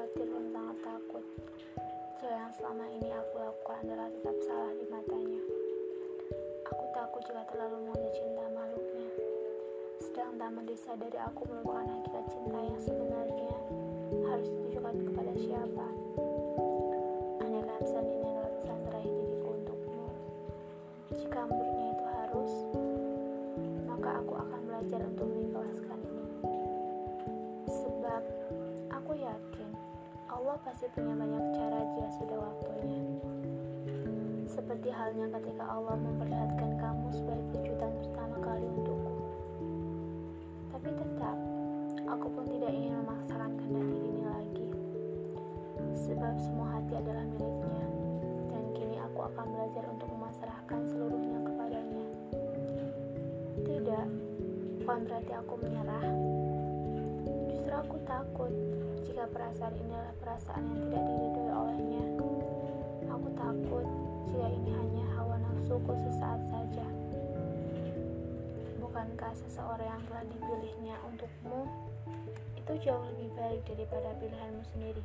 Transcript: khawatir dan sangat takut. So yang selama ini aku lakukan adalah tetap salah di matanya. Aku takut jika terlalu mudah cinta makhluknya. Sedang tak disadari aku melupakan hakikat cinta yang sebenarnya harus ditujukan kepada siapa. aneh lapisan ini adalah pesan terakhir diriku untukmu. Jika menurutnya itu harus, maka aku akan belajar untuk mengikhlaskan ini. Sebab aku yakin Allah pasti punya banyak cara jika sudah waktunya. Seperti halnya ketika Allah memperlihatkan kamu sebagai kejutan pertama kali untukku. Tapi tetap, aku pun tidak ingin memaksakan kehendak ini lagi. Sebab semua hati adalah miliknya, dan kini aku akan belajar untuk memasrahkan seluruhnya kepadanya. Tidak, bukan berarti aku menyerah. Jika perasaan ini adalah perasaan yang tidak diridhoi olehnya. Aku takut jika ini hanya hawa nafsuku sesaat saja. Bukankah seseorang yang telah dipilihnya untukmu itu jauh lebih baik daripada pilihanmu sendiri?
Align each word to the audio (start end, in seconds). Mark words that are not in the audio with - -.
khawatir 0.00 0.32
dan 0.32 0.48
sangat 0.48 0.78
takut. 0.80 1.24
So 2.16 2.24
yang 2.24 2.48
selama 2.56 2.88
ini 2.88 3.12
aku 3.12 3.36
lakukan 3.36 3.84
adalah 3.84 4.08
tetap 4.08 4.36
salah 4.48 4.72
di 4.72 4.88
matanya. 4.88 5.42
Aku 6.72 6.84
takut 6.96 7.20
jika 7.28 7.44
terlalu 7.52 7.84
mudah 7.84 8.08
cinta 8.16 8.48
makhluknya. 8.48 9.12
Sedang 10.00 10.40
tak 10.40 10.56
disadari 10.64 11.20
aku 11.20 11.44
melupakan 11.52 11.84
hakikat 11.84 12.24
cinta 12.32 12.58
yang 12.64 12.80
sebenarnya 12.80 13.56
harus 14.24 14.48
ditujukan 14.48 14.94
kepada 15.04 15.32
siapa. 15.36 15.86
aneh 17.44 17.60
lapisan 17.60 18.04
ini 18.08 18.24
adalah 18.24 18.52
pesan 18.56 18.80
terakhir 18.88 19.12
diriku 19.20 19.48
untukmu. 19.52 20.04
Jika 21.12 21.40
menurutnya 21.44 21.86
itu 21.92 22.06
harus, 22.08 22.52
maka 23.84 24.08
aku 24.24 24.32
akan 24.32 24.60
belajar 24.64 25.00
untuk 25.12 25.28
mengikhlaskan 25.28 25.98
ini. 26.08 26.24
Sebab 27.68 28.22
aku 28.96 29.12
yakin 29.20 29.89
Allah 30.40 30.56
pasti 30.64 30.88
punya 30.96 31.12
banyak 31.12 31.52
cara 31.52 31.84
jika 31.84 32.08
sudah 32.16 32.38
waktunya. 32.40 33.04
Seperti 34.48 34.88
halnya 34.88 35.28
ketika 35.36 35.68
Allah 35.68 36.00
memperlihatkan 36.00 36.80
kamu 36.80 37.12
sebagai 37.12 37.44
kejutan 37.52 37.92
pertama 38.00 38.40
kali 38.40 38.64
untukku. 38.64 39.14
Tapi 40.72 40.88
tetap, 40.96 41.36
aku 42.08 42.26
pun 42.32 42.44
tidak 42.56 42.72
ingin 42.72 43.04
memaksakan 43.04 43.52
kehendak 43.60 44.00
ini 44.00 44.22
lagi. 44.24 44.68
Sebab 46.08 46.34
semua 46.40 46.80
hati 46.80 46.96
adalah 46.96 47.24
miliknya, 47.36 47.84
dan 48.48 48.64
kini 48.72 48.96
aku 48.96 49.20
akan 49.28 49.44
belajar 49.44 49.84
untuk 49.92 50.08
memasrahkan 50.08 50.80
seluruhnya 50.88 51.38
kepadanya. 51.44 52.06
Tidak, 53.60 54.06
bukan 54.80 54.98
berarti 55.04 55.32
aku 55.36 55.52
menyerah. 55.60 56.39
Jika 59.20 59.36
perasaan 59.36 59.76
ini 59.76 59.92
adalah 59.92 60.16
perasaan 60.16 60.64
yang 60.64 60.80
tidak 60.80 61.02
diridhoi 61.04 61.52
olehnya. 61.52 62.04
Aku 63.12 63.28
takut 63.36 63.84
jika 64.32 64.48
ini 64.48 64.72
hanya 64.72 65.04
hawa 65.12 65.36
nafsuku 65.44 65.92
sesaat 65.92 66.40
saja. 66.48 66.88
Bukankah 68.80 69.32
seseorang 69.44 69.92
yang 69.92 70.02
telah 70.08 70.24
dipilihnya 70.24 70.96
untukmu 71.04 71.68
itu 72.56 72.72
jauh 72.80 73.04
lebih 73.12 73.28
baik 73.36 73.60
daripada 73.68 74.08
pilihanmu 74.24 74.64
sendiri? 74.72 75.04